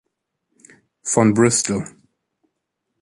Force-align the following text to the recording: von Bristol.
von 1.03 1.35
Bristol. 1.35 1.85